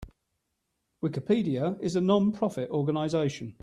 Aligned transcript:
Wikipedia 1.03 1.77
is 1.79 1.95
a 1.95 2.01
non-profit 2.01 2.71
organization. 2.71 3.55